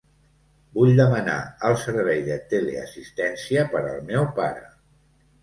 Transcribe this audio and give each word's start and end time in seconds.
Vull 0.77 0.93
demanar 0.99 1.35
el 1.69 1.77
servei 1.81 2.23
de 2.31 2.39
teleassistència 2.55 3.67
per 3.75 3.85
al 3.93 4.03
meu 4.11 4.27
pare. 4.41 4.67